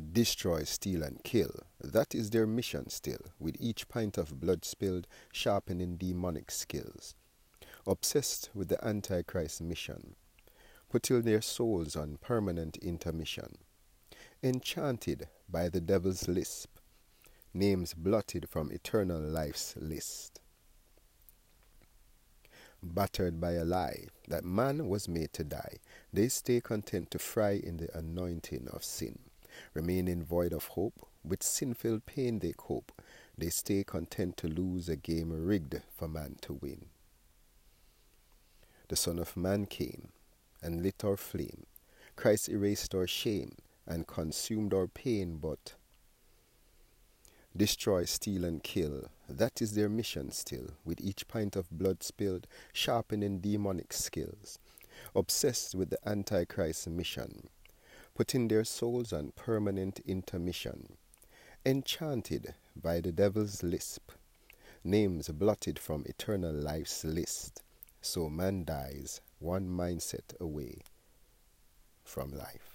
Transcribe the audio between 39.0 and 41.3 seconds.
of Man came and lit our